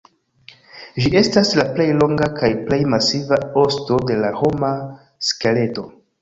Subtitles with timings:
[1.01, 4.71] Ĝi estas la plej longa kaj plej masiva osto de la homa
[5.31, 5.87] skeleto.